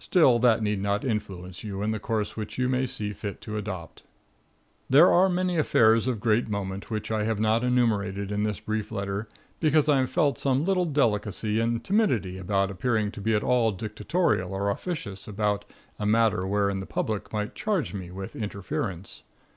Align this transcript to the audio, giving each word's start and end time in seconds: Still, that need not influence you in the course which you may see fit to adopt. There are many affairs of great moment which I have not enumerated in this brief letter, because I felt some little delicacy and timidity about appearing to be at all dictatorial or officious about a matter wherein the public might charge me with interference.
Still, 0.00 0.40
that 0.40 0.64
need 0.64 0.80
not 0.82 1.04
influence 1.04 1.62
you 1.62 1.80
in 1.80 1.92
the 1.92 2.00
course 2.00 2.36
which 2.36 2.58
you 2.58 2.68
may 2.68 2.86
see 2.86 3.12
fit 3.12 3.40
to 3.42 3.56
adopt. 3.56 4.02
There 4.88 5.12
are 5.12 5.28
many 5.28 5.56
affairs 5.58 6.08
of 6.08 6.18
great 6.18 6.48
moment 6.48 6.90
which 6.90 7.12
I 7.12 7.22
have 7.22 7.38
not 7.38 7.62
enumerated 7.62 8.32
in 8.32 8.42
this 8.42 8.58
brief 8.58 8.90
letter, 8.90 9.28
because 9.60 9.88
I 9.88 10.04
felt 10.06 10.38
some 10.40 10.64
little 10.64 10.86
delicacy 10.86 11.60
and 11.60 11.84
timidity 11.84 12.36
about 12.36 12.72
appearing 12.72 13.12
to 13.12 13.20
be 13.20 13.32
at 13.36 13.44
all 13.44 13.70
dictatorial 13.70 14.52
or 14.52 14.70
officious 14.70 15.28
about 15.28 15.64
a 16.00 16.04
matter 16.04 16.44
wherein 16.48 16.80
the 16.80 16.84
public 16.86 17.32
might 17.32 17.54
charge 17.54 17.94
me 17.94 18.10
with 18.10 18.34
interference. 18.34 19.22